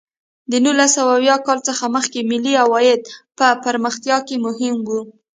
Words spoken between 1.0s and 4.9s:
اویا کال څخه مخکې ملي عاید په پرمختیا کې مهم و.